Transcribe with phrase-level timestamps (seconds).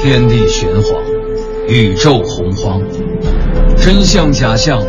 [0.00, 1.02] 天地玄黄，
[1.66, 2.80] 宇宙洪荒，
[3.76, 4.80] 真相假象，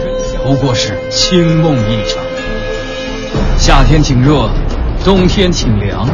[0.43, 2.23] 不过是清梦一场。
[3.57, 4.47] 夏天挺热，
[5.03, 6.07] 冬天挺凉，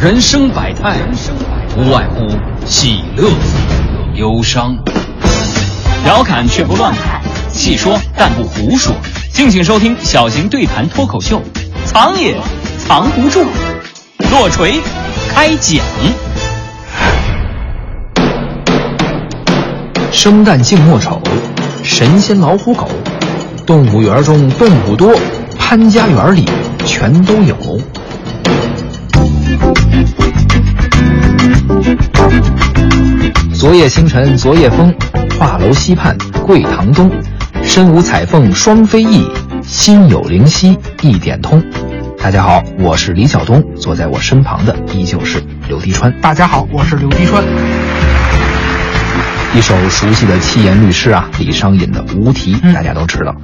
[0.00, 0.96] 人生百态，
[1.76, 2.28] 无外乎
[2.66, 3.28] 喜乐、
[4.14, 4.76] 忧伤。
[6.04, 7.20] 调侃却不乱侃，
[7.52, 8.94] 细说但不胡说。
[9.32, 11.42] 敬请收听小型对谈脱口秀，
[11.84, 12.36] 藏也
[12.78, 13.44] 藏不住，
[14.30, 14.80] 落锤
[15.28, 15.84] 开讲。
[20.14, 21.20] 生旦净末丑，
[21.82, 22.88] 神仙老虎狗，
[23.66, 25.12] 动物园中动物多，
[25.58, 26.48] 潘家园里
[26.86, 27.56] 全都有。
[33.52, 34.94] 昨夜星辰昨夜风，
[35.36, 37.10] 画楼西畔桂堂东。
[37.64, 39.26] 身无彩凤双飞翼，
[39.62, 41.60] 心有灵犀一点通。
[42.18, 46.20] 大家好，我是李晓东，坐在我身旁的依旧是刘迪川。
[46.20, 47.42] 大家好，我是刘迪川。
[49.56, 53.36] 一首熟悉的七言律诗啊，李商隐的《无题》，大家都知道。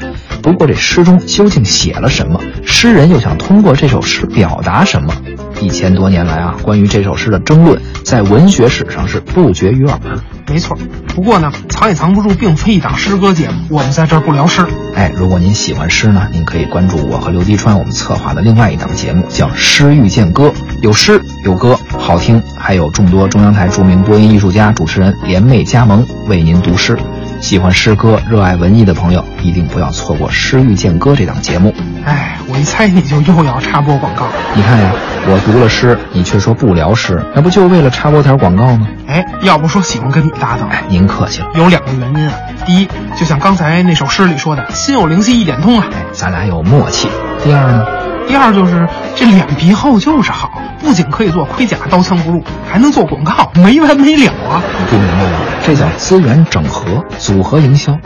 [0.43, 2.41] 不过这诗中究竟写了什么？
[2.67, 5.15] 诗人又想通过这首诗表达什么？
[5.61, 10.01] 一千多年来啊，关于这首诗的争论，在文学史上是不绝于耳。
[10.49, 10.77] 没错，
[11.15, 14.67] 不过呢，藏也藏不住，并非一档诗歌节目，我们在这儿不聊诗。
[14.97, 20.49] 哎，如果您喜欢诗呢，您可以关注我和刘迪川我们策划的另外一档节目，叫《诗遇见歌》，
[20.81, 26.99] 有诗有歌，好听，还有众多中央台著名播音艺术家、主持人联袂加盟为您读诗。
[27.39, 31.75] 喜欢诗歌、热爱文艺的朋友，一定不要错过《诗遇见歌》这档节目。
[32.07, 34.27] 哎，我一猜你就又要插播广告。
[34.55, 34.91] 你看呀，
[35.27, 38.89] 我读了诗，你却说不聊诗，那不就为了插播条广告吗？
[39.07, 40.67] 哎，要不说喜欢跟你搭档。
[40.71, 41.49] 哎，您客气了。
[41.57, 42.35] 有两个原因啊，
[42.65, 47.11] 第一，就像刚才那首诗里说的，心有灵犀一点通啊，咱俩有默契。
[47.45, 47.85] 第二呢？
[48.31, 54.63] 第二就是这脸皮厚就是好，不仅可以做盔甲刀枪不入，还能做广告，没完没了啊！
[54.79, 55.39] 你不明白吗？
[55.67, 57.99] 这叫资源整合、组合营销。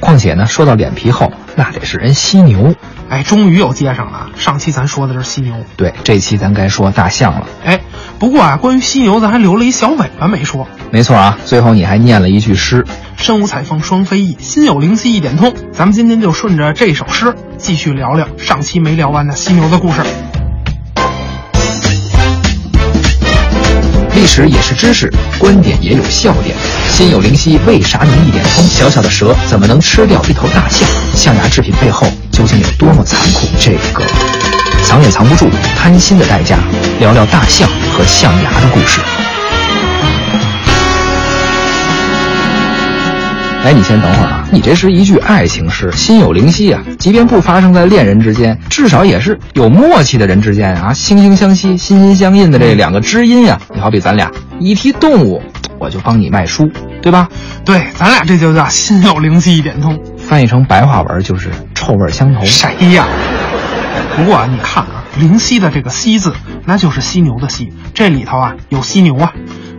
[0.00, 2.74] 况且呢，说到脸皮厚，那得是人犀牛。
[3.08, 4.30] 哎，终于又接上了。
[4.36, 7.46] 上期咱说的是犀牛，对，这期咱该说大象了。
[7.64, 7.80] 哎，
[8.18, 10.66] 不过啊，关于犀牛，咱还留了一小尾巴没说。
[10.90, 12.84] 没错啊，最后你还念了一句诗
[13.18, 20.00] ：“身无彩凤双飞翼，心有灵犀一点通。”咱们今天就顺着这首诗，继续聊聊上期没聊完的犀牛的故事。
[24.14, 26.54] 历史也是知识，观点也有笑点。
[26.90, 28.62] 心有灵犀，为啥能一点通？
[28.64, 30.86] 小小的蛇怎么能吃掉一头大象？
[31.14, 33.46] 象牙制品背后究竟有多么残酷？
[33.58, 34.04] 这个
[34.84, 36.58] 藏也藏不住，贪心的代价。
[36.98, 39.00] 聊聊大象和象牙的故事。
[43.64, 44.48] 哎，你先等会儿啊！
[44.50, 46.82] 你这是一句爱情诗，心有灵犀啊！
[46.98, 53.60] 即便不发生在恋人之间，至少也是有默契的人之间啊，惺惺相惜、心心相印的这两个知音呀！
[53.74, 55.42] 你好比咱俩一提动物，
[55.80, 56.70] 我就帮你卖书，
[57.02, 57.28] 对吧？
[57.64, 59.98] 对，咱俩这就叫心有灵犀一点通。
[60.18, 62.44] 翻译成白话文就是臭味相投。
[62.44, 63.06] 谁呀？
[64.14, 66.34] 不过啊，你看啊，灵犀的这个犀字，
[66.66, 69.32] 那就是犀牛的犀，这里头啊有犀牛啊。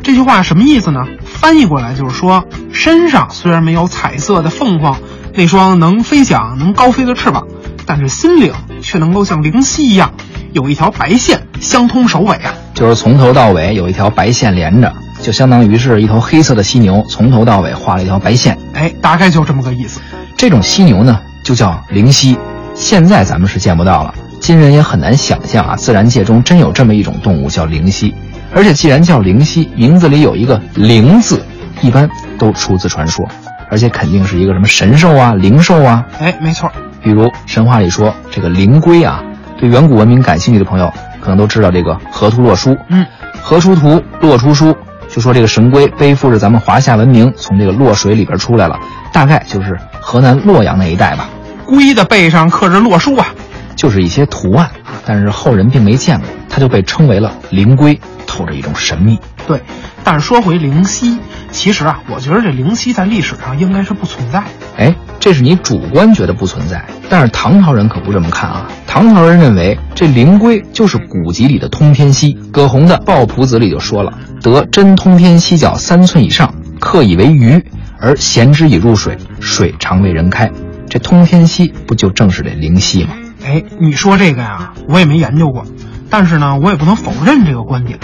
[0.04, 1.06] 这句话什么意思呢？
[1.24, 4.98] 翻译过来就是说，身上虽然没有彩色的凤凰
[5.36, 7.46] 那双能飞翔、能高飞的翅膀，
[7.86, 8.52] 但是心灵
[8.82, 10.14] 却能够像灵犀一样，
[10.52, 12.56] 有一条白线相通首尾啊。
[12.74, 18.58] 就是从头到尾有一条白线连着，就相当于是一头黑色的犀牛，从头到尾画了一条白线。
[18.74, 20.02] 哎，大概就这么个意思。
[20.36, 22.38] 这种犀牛呢，就叫灵犀。
[22.74, 28.14] 现在咱们是见不到了，今人也很难想象啊，自然界中真有这么一种动物叫灵犀。
[28.54, 31.46] 而且既然叫灵犀，名字里有一个“灵”字，
[31.82, 33.26] 一般都出自传说，
[33.70, 36.04] 而且肯定是一个什么神兽啊、灵兽啊。
[36.20, 36.70] 哎，没错。
[37.04, 39.24] 比如神话里说这个灵龟啊，
[39.60, 42.76] 对远古文明感兴趣的朋友可能都知道这个河图洛书。
[42.90, 43.06] 嗯，
[43.42, 44.76] 河出图，洛出书，
[45.12, 48.80] 就说这个神龟背负着咱们华夏文明从这个洛水里边出来了，
[49.12, 51.30] 大概就是河南洛阳那一带吧。
[51.66, 53.28] 龟的背上刻着洛书啊，
[53.76, 54.70] 就是一些图案，
[55.06, 58.00] 但是后人并没见过，它就被称为了灵龟。
[58.26, 59.62] 透着一种神秘，对。
[60.06, 61.20] 但是说回灵犀，
[61.52, 64.44] 其实啊，我觉得这灵犀在历史上应该是不存在。
[64.78, 68.68] 哎，这是你主观觉得不存在，但是唐朝人可不这么看啊。
[68.88, 72.38] 唐朝人认为这灵龟就是古籍里的通天犀。
[72.52, 77.64] 葛洪的《抱朴子》里就说了：“得真通天犀角三寸以上，刻以为鱼，
[78.00, 80.50] 而衔之以入水，水常为人开。”
[80.90, 83.12] 这通天犀不就正是这灵犀吗？
[83.46, 85.66] 哎，你说这个呀，我也没研究过。
[86.10, 87.98] 但是呢，我也不能否认这个观点。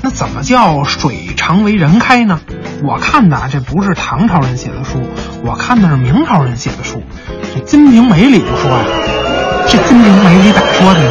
[0.00, 2.40] 那怎么叫水常为人开呢？
[2.82, 5.02] 我看的啊这不是唐朝人写的书，
[5.44, 7.02] 我看的是明朝人写的书。
[7.54, 8.84] 这《金瓶梅》里就说呀，
[9.68, 11.10] 这《金瓶梅》里咋说的呢？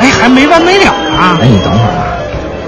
[0.00, 1.38] 哎，还没完没了啊。
[1.40, 2.18] 哎，你等会儿啊，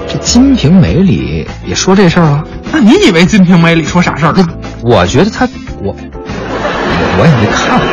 [0.07, 2.43] 这《金瓶梅》里也说这事儿了？
[2.71, 4.47] 那你以为《金瓶梅》里说啥事儿了？
[4.81, 5.47] 我觉得他
[5.81, 5.95] 我
[7.17, 7.85] 我也没看过，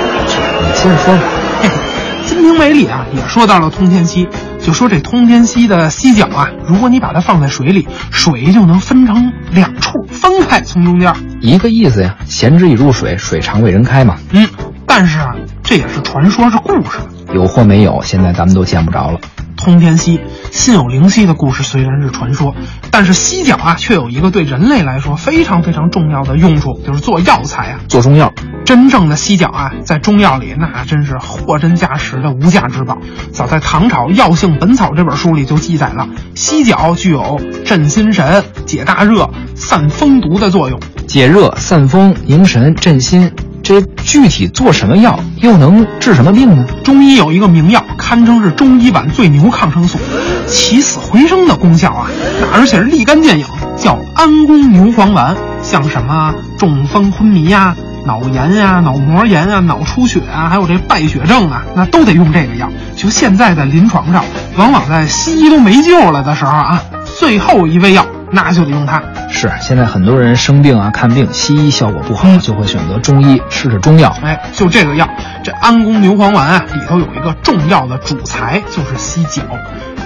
[0.63, 1.21] 你接着说吧。
[1.61, 1.69] 嘿，
[2.29, 4.27] 《金瓶梅》里啊也说到了通天溪，
[4.69, 11.15] 就说这通天溪的溪角啊，如果你把它放在水里，水就能分成两处，分开从中间。
[11.41, 14.19] 一个意思呀，闲之以入水，水常为人开嘛。
[14.31, 14.47] 嗯，
[14.87, 15.32] 但是啊，
[15.62, 16.99] 这也是传说，是故事。
[17.32, 19.19] 有或没有，现在咱们都见不着了。
[19.56, 20.20] 通天溪，
[20.50, 22.55] 心有灵犀的故事虽然是传说，
[22.91, 28.35] 但是犀角啊，却有一个对人类来说非常非常重要的用处，就是做药材啊，做中药。
[28.69, 32.99] 真正的犀角啊，在中药里那真是货真价实的无价之宝。
[33.32, 40.79] 早在唐朝《药性本草》这本书里就记载了，犀角具有镇心神、解大热、散风毒的作用。
[41.06, 43.32] 解热、散风、凝神、镇心。
[43.62, 46.67] 这具体做什么药，又能治什么病呢？
[46.85, 49.99] 中医有一个名药，堪称是中医版最牛抗生素，
[50.47, 52.11] 起死回生的功效啊！
[52.53, 53.47] 而且是立竿见影，
[53.79, 55.35] 叫安宫牛黄丸。
[55.62, 57.75] 像什么中风昏迷呀、
[58.09, 62.71] 脑炎呀、脑膜炎啊、脑出血啊，还有这败血症啊，那都得用这个药。
[62.97, 64.25] 就现在在临床上，
[64.57, 66.83] 往往在西医都没救了的时候啊，
[67.19, 68.07] 最后一味药。
[68.31, 69.03] 那就得用它。
[69.31, 74.15] 是，现在很多人生病啊，看病西医效果不好，就会选择中医试试中药。
[74.23, 75.07] 哎，就这个药，
[75.45, 79.43] 这安宫牛黄丸啊，里头有一个重要的主材，就是犀角。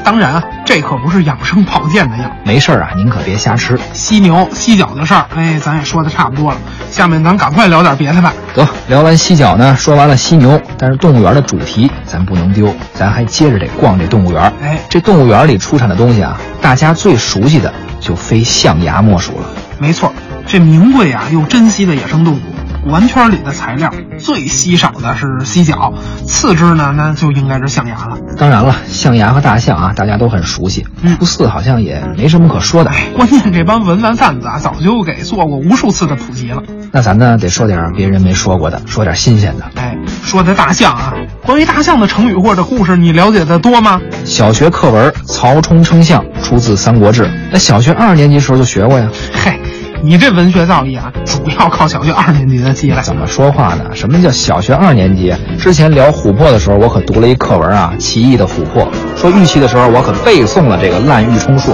[0.05, 2.25] 当然啊，这可不是养生保健的药。
[2.45, 3.79] 没事啊，您可别瞎吃。
[3.93, 6.59] 犀牛、犀角的事儿，哎，咱也说的差不多了。
[6.91, 8.33] 下面咱赶快聊点别的吧。
[8.55, 14.53] 得，聊完犀角呢，说完了犀牛，但是动物园的主题咱不能丢，咱还接着得逛这动物园。
[14.63, 17.73] 哎，这动物园里出产的东西啊，大家最熟悉的。
[18.01, 19.47] 就非象牙莫属了。
[19.79, 20.13] 没错，
[20.45, 22.52] 这名贵啊又珍稀的野生动物，古
[22.85, 25.93] 玩圈里的材料最稀少的是犀角，
[26.27, 28.19] 次之呢那就应该是象牙了。
[28.37, 30.85] 当然了，象牙和大象啊，大家都很熟悉。
[31.03, 32.91] 嗯初四好像也没什么可说的。
[33.15, 36.63] 关键这帮文玩贩子啊，早就给做过无数次的普及了。
[36.91, 39.65] 那咱呢得说点别人没说过的，说点新鲜的。
[39.77, 41.15] 哎，说的大象啊，
[41.45, 44.01] 关于大象的成语或者故事，你了解的多吗？
[44.25, 49.09] 小学课文《曹冲称象》出自《三国志》，那小学二年级时候就学过呀。
[49.33, 49.59] 嘿，
[50.05, 53.01] 你这文学造诣啊，主要靠小学二年级的积累。
[53.03, 53.85] 怎么说话呢？
[53.95, 55.33] 什么叫小学二年级？
[55.61, 58.83] 之前聊琥珀的时候，我可读了一课文啊，《奇异的琥珀》。
[59.17, 61.73] 说玉器的时候，我可背诵了这个滥竽充数。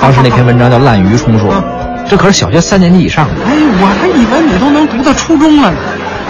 [0.00, 1.48] 当时那篇文章叫《滥竽充数》。
[2.08, 3.34] 这可是小学三年级以上的。
[3.44, 5.76] 哎，我还以为你都能读到初中了呢，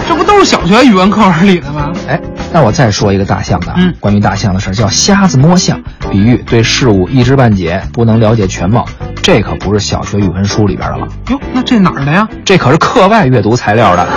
[0.05, 1.86] 这不都是小学语文课文里的吗？
[2.07, 2.19] 哎，
[2.53, 8.85] 那我再说一个大象的，嗯，关于大象的事儿，叫瞎子摸象，比喻对事物一知半解，不能了解全貌。
[9.21, 11.07] 这可不是小学语文书里边的了。
[11.29, 12.27] 哟，那这哪儿的呀？
[12.45, 14.07] 这可是课外阅读材料的。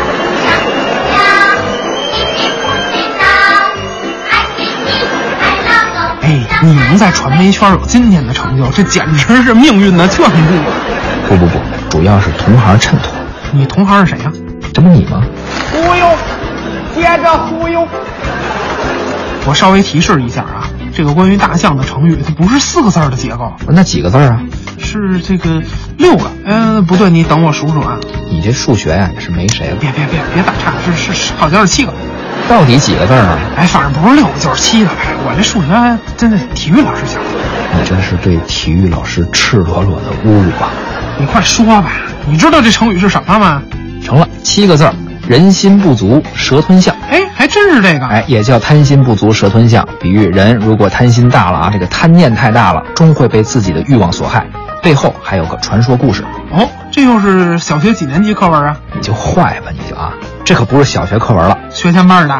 [6.22, 11.28] 哎，你能在传媒圈有今天的成就，这简直是命运的眷顾。
[11.28, 11.58] 不不不，
[11.90, 13.12] 主要是同行衬托。
[13.52, 14.32] 你同行是谁呀？
[14.72, 15.24] 这不你吗？
[17.10, 17.88] 忽悠，接着忽悠。
[19.46, 23.52] 我稍微提示一下啊，这个关于大象的成语，它不是四个字的结构。
[23.68, 24.40] 那几个字啊？
[24.78, 25.62] 是这个
[25.96, 26.30] 六个。
[26.44, 27.96] 嗯，不对，你等我数数啊。
[28.30, 29.76] 你这数学呀也是没谁了。
[29.80, 31.92] 别别别别打岔，是是好像是七个。
[32.48, 33.38] 到底几个字啊？
[33.56, 34.90] 哎，反正不是六个就是七个。
[35.24, 37.80] 我这数学真的体育老师教的。
[37.80, 40.70] 你真是对体育老师赤裸裸的侮辱啊！
[41.18, 41.92] 你快说吧，
[42.26, 43.62] 你知道这成语是什么吗？
[44.04, 44.94] 成了，七个字儿：
[45.30, 46.92] 人心不足蛇吞象。
[47.08, 48.06] 哎，还真是这个。
[48.08, 54.44] 哎，也叫贪心不足蛇吞象，比喻人如果贪心大了啊，这个贪念太大了，终会被自己的欲望所害。
[54.82, 56.24] 背后还有个传说故事。
[56.50, 58.76] 哦，这又是小学几年级课文啊？
[58.92, 60.12] 你就坏吧，你就啊，
[60.44, 62.36] 这可不是小学课文了，学前班的。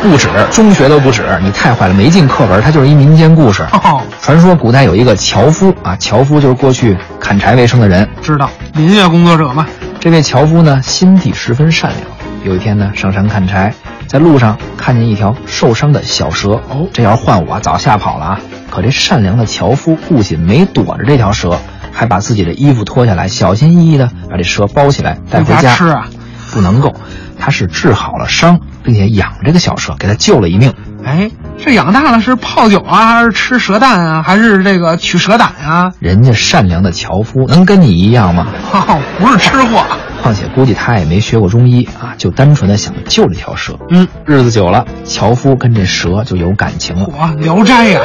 [0.00, 3.64] 不止，中学都不止，你太坏了，没进课文，它就是一民间故事。
[3.72, 9.66] 哦，传说古代有一个樵夫啊，樵夫就是过去砍柴为生的人，知道林业工作者嘛。
[9.98, 12.00] 这位樵夫呢，心地十分善良。
[12.42, 13.74] 有一天呢，上山砍柴，
[14.06, 16.52] 在路上看见一条受伤的小蛇。
[16.70, 18.40] 哦，这要是换我，早吓跑了啊。
[18.70, 21.58] 可这善良的樵夫不仅没躲着这条蛇，
[21.92, 26.06] 还把自己的衣服脱下来，小心翼翼地把这蛇包起来带回家吃啊。
[26.52, 26.94] 不能够，
[27.38, 30.72] 他是治好了伤，并且养这个小蛇，给他救了一命。
[31.04, 35.92] 哎，这养大了是泡酒啊，还是吃蛇蛋啊，还是这个取蛇胆啊？
[36.00, 38.46] 人家善良的樵夫能跟你一样吗？
[38.72, 39.84] 哦，不是吃货。
[40.22, 43.78] 况且估计他也没学过中医啊，就单纯的想救这条蛇。
[43.88, 47.06] 嗯，日子久了，樵夫跟这蛇就有感情了。
[47.18, 48.00] 哇，聊斋呀，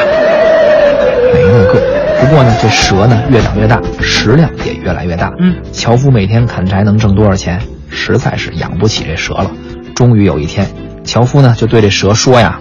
[1.34, 1.95] 没那个。
[2.22, 5.31] 不过呢，这蛇呢越长越大，食量也越来越大。
[5.39, 7.62] 嗯，樵夫每天砍柴能挣多少钱？
[7.89, 9.51] 实在是养不起这蛇了。
[9.95, 10.67] 终于有一天，
[11.03, 12.60] 樵夫呢就对这蛇说呀：“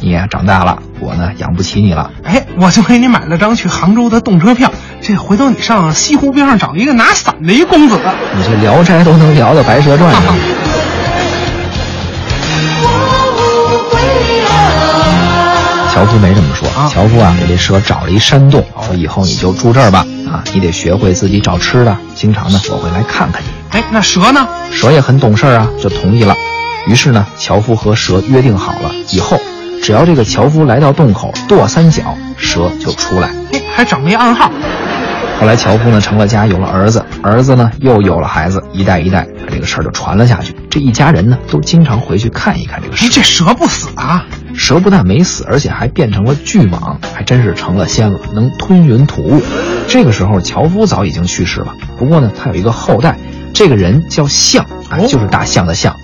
[0.00, 2.10] 你呀长大了，我呢养不起你了。
[2.22, 7.98] 哎，我就给你买了张去杭州的动车票，这回头你上西湖边上找一个拿伞的一公子。
[8.36, 10.34] 你这《聊斋》都能聊到《白蛇传》上。
[15.94, 23.46] 樵夫没这么说，樵夫啊给这蛇找了一山洞，说以后你就住这儿吧，啊，你得学会自己找吃的，经常呢我会来看看你。
[23.70, 24.48] 哎，那蛇呢？
[24.72, 26.34] 蛇也很懂事啊，就同意了。
[26.88, 29.40] 于是呢，樵夫和蛇约定好了，以后
[29.84, 33.28] 只要这个樵夫来到洞口跺三脚，蛇就出来。
[33.52, 34.50] 哎，还整了一暗号。
[35.38, 40.56] 后来樵夫呢成了家，有了儿子，儿子呢又有了孩子，一代一代，这个事儿就传了下去。
[40.70, 43.08] 这一家人呢都经常回去看一看这个蛇。
[43.10, 44.24] 这蛇不死啊？
[44.56, 49.42] 蛇不但没死，而且还变成了巨蟒，还真是成了仙了，能吞云吐雾。
[49.86, 53.18] 这个时候樵夫早已经去世了，不过呢他有一个后代，
[53.52, 55.94] 这个人叫象，哎，就是大象的象。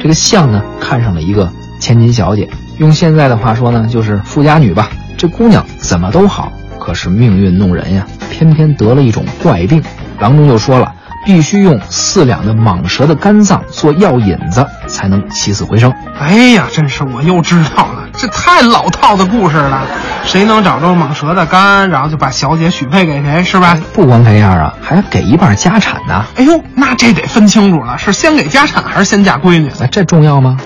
[0.00, 1.50] 这个象呢看上了一个
[1.80, 2.48] 千金小姐，
[2.78, 4.88] 用现在的话说呢就是富家女吧。
[5.16, 9.82] 这姑娘怎么都好，可是命运弄人呀，偏偏得了一种怪病。
[10.18, 10.92] 郎中就说了。
[11.26, 15.90] 必须用四两的蟒蛇的肝脏做药引子，才能起死回生。
[16.20, 19.86] 哎呀，真是我又知道了，这太老套的故事了。
[20.26, 23.78] 谁能找着蟒蛇的肝，然后就把小姐许配给谁，是吧？
[23.94, 26.26] 不光这样啊，还给一半家产呢。
[26.36, 29.72] 哎呦，那这得分清楚了，是先给家产还是先嫁闺女？
[29.80, 30.58] 那这重要吗？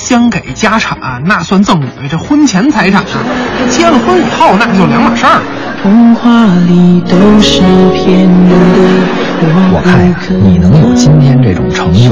[0.00, 3.20] 先给家产，那算赠与，这婚前财产啊。
[3.68, 5.42] 结了婚以后，那就两码事儿。
[5.82, 7.60] 童话里都是
[7.94, 9.46] 骗人的。
[9.72, 12.10] 我看呀，你能有今天这种成就，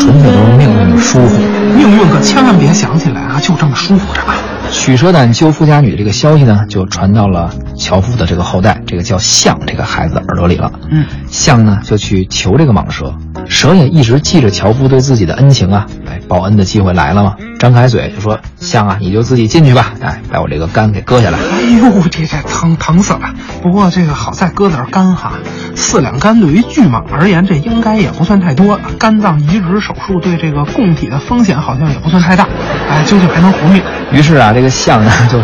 [0.00, 1.38] 纯粹都是命运的疏忽。
[1.76, 4.34] 命运可千万别想起来啊，就这么舒服着吧。
[4.72, 10.72] 取蛇胆救富家女这个消息呢，就传到了樵夫的这个后代，这个叫象这个孩子耳朵里了。
[10.90, 13.14] 嗯，象呢就去求这个蟒蛇，
[13.48, 15.86] 蛇也一直记着樵夫对自己的恩情啊。
[16.06, 23.20] 哎，报恩的机会来了嘛，张开嘴就说：“象啊，你就自己进去吧，哎，把我这个肝给割下来。”哎呦，这这疼疼死了！
[23.62, 25.32] 不过这个好在割点肝哈。
[25.74, 28.80] 四两肝对于巨蟒而言，这应该也不算太多。
[28.98, 32.48] 肝脏移植手术对这个供体的风险好像也不算太大。
[32.88, 33.82] 哎，究竟还能活命。
[34.12, 35.38] 于是啊，这个象呢就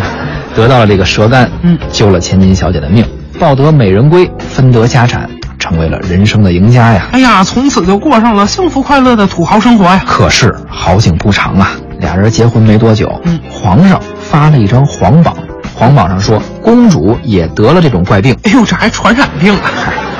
[0.54, 3.04] 得到了这个蛇肝，嗯，救了千金小姐的命，
[3.38, 5.28] 抱得美人归，分得家产，
[5.72, 7.08] 成为了人生的赢家呀。
[7.12, 10.02] 哎呀，从此就过上了幸福快乐的土豪生活呀。
[10.06, 15.34] 可是好景不长啊，俩人结婚没多久，嗯，皇上发了一张皇榜，
[15.74, 18.36] 皇榜上说公主也得了这种怪病。
[18.44, 19.70] 哎呦，这还传染病啊！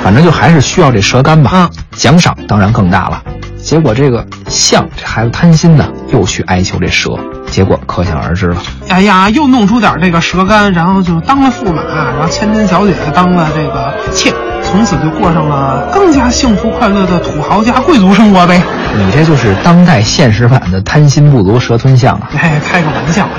[0.03, 1.51] 反正就还是需要这蛇肝吧。
[1.53, 3.21] 嗯，奖赏当然更大了。
[3.61, 7.11] 结果这个象这孩子贪心呢，又去哀求这蛇，
[7.49, 8.57] 结果可想而知了。
[8.89, 14.33] 哎呀，又弄出点这个蛇肝，然后就当了驸马，然后千金小姐当了这个妾，
[14.73, 18.59] 从此就过上了更加幸福快乐的土豪家贵族生活呗。
[18.97, 22.27] 你这就是当代现实版的贪心不足蛇吞象啊！
[22.35, 23.29] 哎，开个玩笑。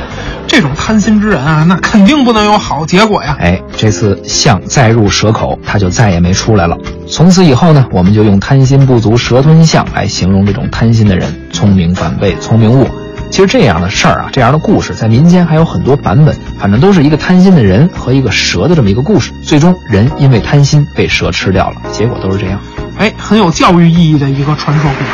[0.46, 3.36] 这种贪心之人啊，那肯定不能有好结果呀！
[3.40, 6.78] 哎，这次象再入蛇口，他就再也没出来了。
[7.10, 12.86] 从此以后呢，我们就用贪心不足蛇吞象来形容这种贪心的人，聪明反被聪明误。
[13.34, 19.32] 其实这样的事儿啊，这样的故事在民间还有很多版本，反正都是一个贪心的人和一个蛇的这么一个故事。
[19.42, 22.60] 最终人因为贪心被蛇吃掉了，结果都是这样。
[22.96, 25.10] 哎，很有教育意义的一个传说故事。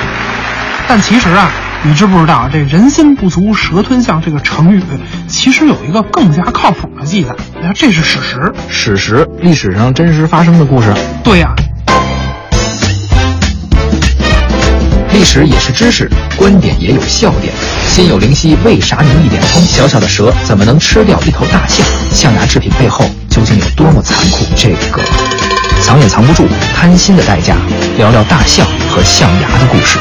[0.87, 1.50] 但其实啊。
[1.83, 4.83] 你知不知道这“人心不足蛇吞象”这个成语，
[5.27, 7.35] 其实有一个更加靠谱的记载。
[7.62, 10.93] 那这是史实，史实，历史上真实发生的故事。
[11.25, 11.55] 对呀，
[15.11, 17.55] 历史也是知识，观点也有笑点。
[17.90, 19.61] 心有灵犀，为啥能一点通？
[19.62, 21.85] 小小的蛇怎么能吃掉一头大象？
[22.12, 24.47] 象牙制品背后究竟有多么残酷？
[24.54, 25.02] 这个
[25.82, 27.56] 藏也藏不住，贪心的代价。
[27.99, 29.99] 聊聊大象和象牙的故事。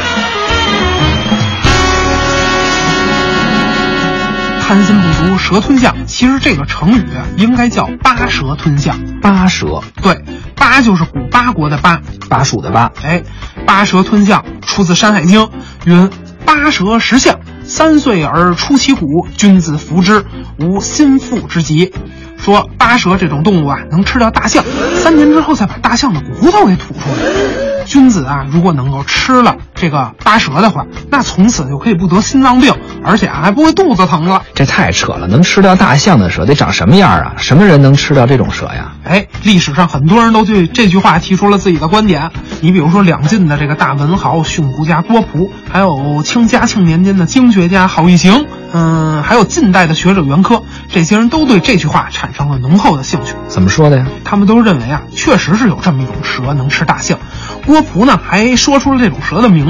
[4.60, 9.00] 贪心不足蛇吞象，其实这个成语啊，应该叫八蛇吞象。
[9.20, 12.92] 八蛇，对，八就是古八国的八，巴蜀的巴。
[13.02, 13.24] 哎，
[13.66, 15.40] 八蛇吞象出自《山海经》，
[15.84, 16.08] 云：
[16.46, 17.40] 八蛇食象，
[17.70, 20.24] 三岁而出其骨，君子服之，
[20.58, 21.92] 无心腹之疾。
[22.36, 24.64] 说八蛇这种动物啊，能吃掉大象，
[24.96, 27.84] 三年之后再把大象的骨头给吐出来。
[27.86, 34.42] 君子啊，如果能够吃了这个扒蛇的话，那从此就可以不得心脏病，而且还不会肚子疼了。
[34.54, 35.26] 这太扯了！
[35.26, 37.32] 能吃掉大象的蛇得长什么样啊？
[37.38, 38.92] 什么人能吃掉这种蛇呀？
[39.04, 42.30] 哎，历史上很多人都对这句话提出了自己的观点。
[42.60, 48.44] 你比如说两晋的这个大文豪训诂家郭璞，还有清嘉庆年间的经学家郝玉行，
[48.74, 53.32] 嗯，还有近代的学者袁科，这些人都对这句话产生了浓厚的兴趣。
[53.48, 54.06] 怎么说的呀？
[54.24, 57.18] 他们都认为啊，确实是有这么一种蛇能吃大象。
[57.66, 59.69] 郭璞呢，还说出了这种蛇的名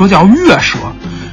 [0.00, 0.78] 说叫月蛇。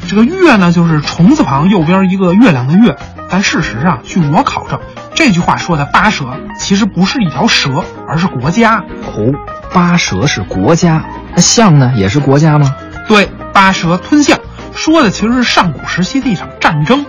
[0.10, 2.98] 这个月呢，就是虫字旁右边一个月亮的月。
[3.30, 4.78] 但事实上，据我考证，
[5.16, 6.26] 这句话说的八蛇
[6.60, 7.70] 其实不是一条蛇，
[8.10, 8.84] 而是国家。
[9.16, 9.32] 哦，
[9.74, 12.76] 八蛇是国家，那象呢也是国家吗？
[13.08, 14.38] 对，八蛇吞象，
[14.76, 17.06] 说的其实是上古时期的一场战争。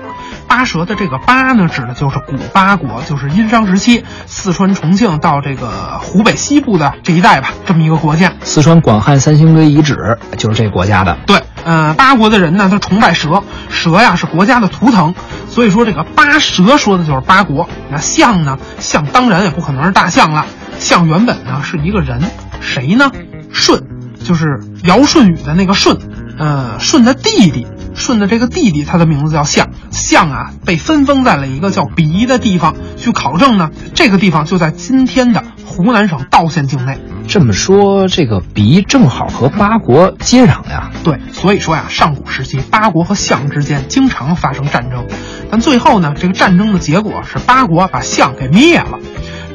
[0.47, 8.33] 八蛇的这个八呢，指的就是古八国，就是殷商时期四川、重庆到这个湖北西部的这一带吧，这么一个国家。
[8.43, 11.19] 四川广汉三星堆遗址就是这国家的。
[11.27, 15.15] 对，呃，八国的人呢，他崇拜蛇，蛇呀是国家的图腾，
[15.49, 17.69] 所以说这个八蛇说的就是八国。
[17.91, 20.47] 那象呢，象当然也不可能是大象了，
[20.79, 22.21] 象原本呢是一个人，
[22.61, 23.11] 谁呢？
[23.53, 23.83] 舜，
[24.25, 25.97] 就是尧舜禹的那个舜，
[26.39, 27.67] 呃，舜的弟弟。
[27.99, 32.75] 舜的这个弟弟，他的名字叫象，象啊被分封在了一个叫鼻的地方。
[32.97, 36.99] 据考证呢，这个地方就在今天的湖南省道县境内。
[37.27, 40.91] 这么说，这个鼻正好和八国接壤呀？
[41.05, 45.07] 对，所以说呀，上古时期八国和象之间经常发生战争，
[45.51, 48.99] 但最后呢，这个战争的结果是八国把象给灭了，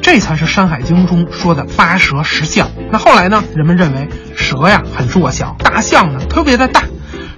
[0.02, 2.68] 这才是《山海经》中说的八蛇食象。
[2.92, 6.84] 那后来呢，人们认为蛇呀很弱小，大象呢特别的大。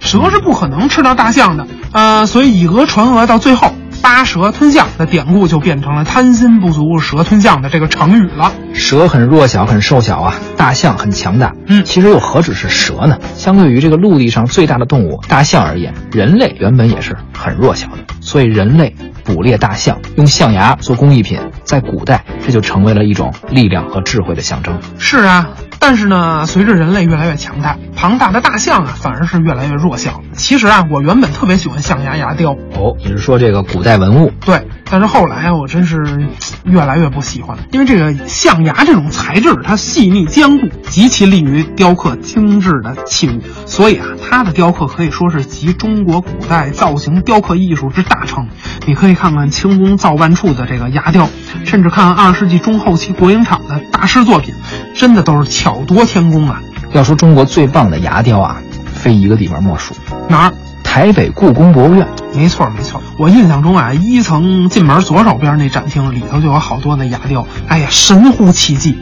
[0.00, 3.72] 蛇是不可能吃到大象的，呃，所以以讹传讹，到最后
[4.02, 8.52] 八蛇吞象的典故就变成了贪心不足蛇吞象的这个成语了。
[8.72, 11.54] 蛇很弱小，很瘦小啊，大象很强大。
[11.66, 13.18] 嗯，其实又何止是蛇呢？
[13.34, 17.98] 相对于这个陆地上最大的动物大象而言，人类原本也是很弱小的。
[18.20, 24.78] 所以人类捕猎大象，用象牙做工艺品，在古代这就成为了一种力量和智慧的象征。
[24.98, 25.48] 是啊。
[25.88, 30.20] 但是呢，随着人类越来越强大，庞大的大象啊，反而是越来越弱小。
[30.32, 32.56] 其实啊，我原本特别喜欢象牙牙雕。
[32.74, 34.32] 哦，你是说这个古代文物？
[34.44, 34.66] 对。
[34.90, 36.28] 但是后来啊，我真是
[36.64, 43.40] 越来越不喜欢，因为这个象牙这种材质，它细腻坚固，极其利于雕刻精致的器物。
[43.64, 48.48] 所以啊，它的雕刻可以说是集中国古代造型雕刻艺术之大成。
[48.86, 51.28] 你可以看看清宫造办处的这个牙雕，
[51.64, 54.52] 甚至看看二十世纪中后期国营厂的大师作品，
[54.96, 56.60] 真的都是巧夺天工啊！
[56.92, 58.56] 要说中国最棒的牙雕啊，
[58.94, 59.94] 非一个地方莫属。
[60.28, 60.54] 哪儿？
[60.82, 62.06] 台北故宫博物院。
[62.34, 68.98] 没错没错，我印象中啊，一层进门左手边那展厅里头就有好多的牙雕，哎呀，神乎其技。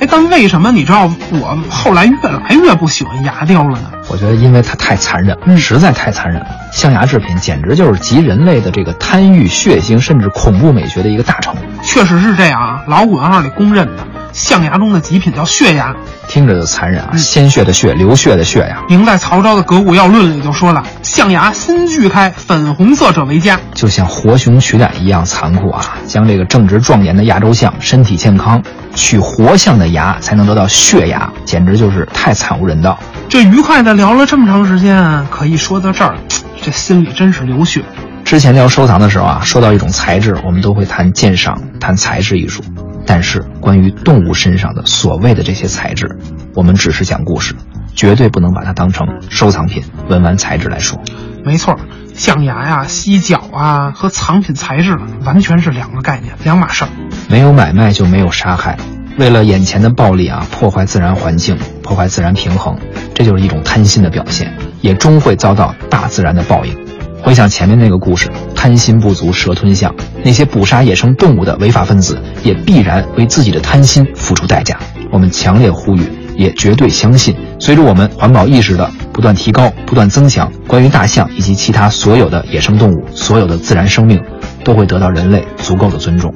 [0.00, 3.90] 哎，但为什么你知道我后来越来越不喜欢牙雕了呢？
[4.08, 6.46] 我觉得因为它太残忍，实在太残忍了。
[6.72, 11.54] 象牙制品简直就是集人类的这个贪欲、血腥，甚至恐怖美学的一个大成。
[11.82, 14.06] 确实是这样啊，老古文号里公认的。
[14.36, 15.96] 象牙中的极品叫血牙，
[16.28, 17.16] 听着就残忍啊！
[17.16, 18.82] 鲜血的血，流血的血呀！
[18.86, 25.96] 明代曹昭的《革古要论》里就说了：“象牙新锯开，粉红色者为佳。”就像活熊取胆一样残酷啊！
[26.06, 28.62] 将这个正值壮年的亚洲象，身体健康，
[28.94, 32.98] 取活象的牙才能得到血牙，简直就是太惨无人道。
[33.30, 36.14] 这愉快的聊了这么长时间，可一说到这儿，
[36.60, 37.82] 这心里真是流血。
[38.22, 42.62] 之前聊收藏的时候啊，说到一种材质，我们都会谈鉴赏，谈材质艺术。
[43.06, 46.18] 但是，关于动物身上的所谓的这些材质，
[46.54, 47.54] 我们只是讲故事，
[47.94, 51.00] 绝对不能把它当成收藏品、文玩材质来说。
[51.44, 51.76] 没错，
[52.14, 56.88] 象牙呀、犀角啊和藏品材质完全是两个概念、两码事儿。
[57.28, 58.76] 没有买卖就没有杀害，
[59.16, 62.76] 为了眼前的暴利啊，破坏自然环境、破坏自然平衡，
[63.14, 66.85] 这就是一种贪心的表现，也终会遭到大自然的报应。
[67.26, 74.78] 回想前面那个故事，贪心不足蛇吞象，那些捕杀野生动物的违法分子也必然为自己的贪心付出代价。
[75.10, 84.22] 我们强烈呼吁，也绝对相信，随着我们环保意识的不断提高、不断增强，关于大象以及其他所有的野生动物、所有的自然生命，
[84.62, 86.32] 都会得到人类足够的尊重。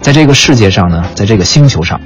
[0.00, 2.00] 在这个世界上呢，在这个星球上，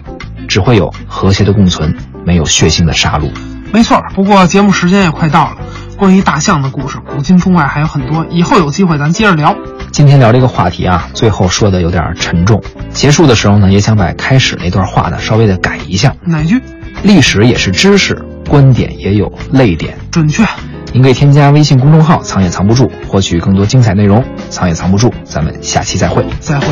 [0.48, 3.28] 只会有和谐的共存，没有血腥的杀戮。
[3.70, 5.56] 没错，不过节目时间也快到了。
[5.96, 9.56] 关于大象的故事，古今中外还有很多，以后有机会咱接着聊。
[9.92, 16.14] 今天聊这个话题啊，最后说的有点沉重，结束的时候呢，也想把开始那段话呢稍微的改一下。
[16.24, 16.60] 哪句？
[17.02, 18.14] 历史也是知识，
[18.48, 19.96] 观点也有泪点。
[20.10, 20.44] 准确。
[20.92, 24.24] 您可以添加微信公众号“藏也藏不住”，获取更多精彩内容。
[24.48, 26.24] 藏也藏不住，咱们下期再会。
[26.40, 26.66] 再会。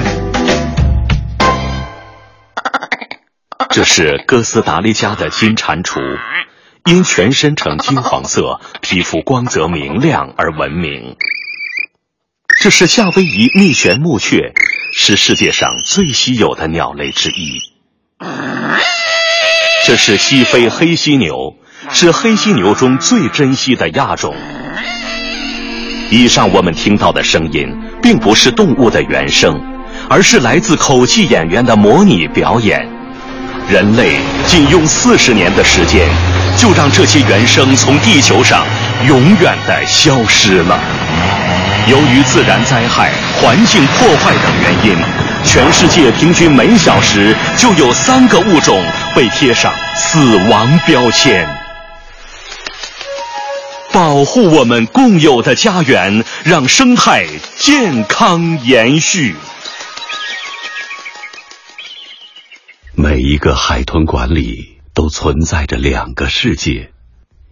[3.70, 6.00] 这是哥斯达黎加的金蟾蜍。
[6.84, 11.16] 因全身呈金黄色、皮肤光泽明亮而闻名。
[12.60, 14.52] 这是夏威夷蜜旋木雀，
[14.92, 17.60] 是世界上最稀有的鸟类之一。
[19.86, 21.54] 这是西非黑犀牛，
[21.90, 24.34] 是黑犀牛中最珍稀的亚种。
[26.10, 27.68] 以上我们听到的声音，
[28.02, 29.60] 并不是动物的原声，
[30.10, 32.88] 而是来自口技演员的模拟表演。
[33.68, 34.18] 人类
[34.48, 36.08] 仅用四十年的时间。
[36.62, 38.64] 就让这些原声从地球上
[39.08, 40.78] 永远的消失了。
[41.88, 44.96] 由于自然灾害、环境破坏等原因，
[45.44, 48.80] 全世界平均每小时就有三个物种
[49.12, 51.44] 被贴上死亡标签。
[53.90, 57.26] 保护我们共有的家园，让生态
[57.58, 59.34] 健康延续。
[62.94, 66.92] 每一个海豚馆里都存在着两个世界，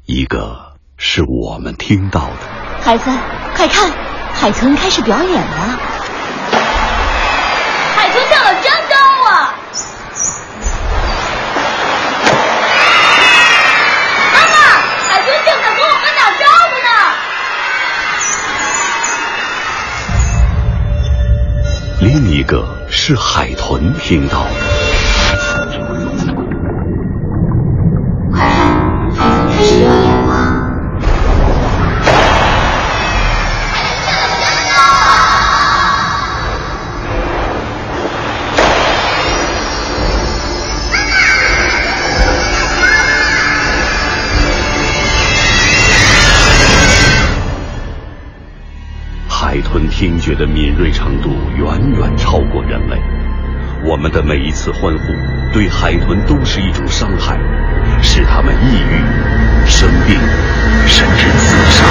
[0.04, 2.36] 一个是我们听到的。
[2.82, 3.10] 孩子，
[3.56, 3.90] 快看，
[4.34, 5.80] 海豚开始表演了。
[7.96, 8.94] 海豚跳得真高
[9.26, 9.54] 啊！
[14.34, 14.54] 妈妈，
[15.08, 16.90] 海豚正在跟我们打招呼呢。
[22.00, 24.59] 另一个是海豚听到的。
[50.00, 52.96] 听觉的敏锐程度远远超过人类，
[53.84, 55.12] 我们的每一次欢呼
[55.52, 57.38] 对海豚都是一种伤害，
[58.00, 60.18] 使它们抑郁、生病，
[60.86, 61.84] 甚至自杀。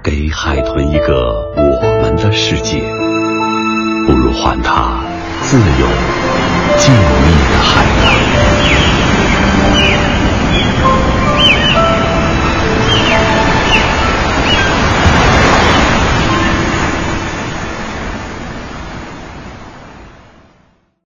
[0.00, 2.80] 给海豚一个我们的世界，
[4.06, 5.00] 不如还它
[5.40, 5.88] 自由、
[6.78, 6.98] 静谧
[7.50, 8.73] 的海洋。